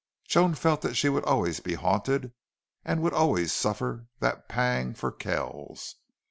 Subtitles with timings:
[0.27, 2.31] Joan felt that she would always be haunted
[2.83, 5.97] and would always suffer that pang for Kells.